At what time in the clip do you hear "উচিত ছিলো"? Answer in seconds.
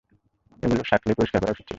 1.53-1.69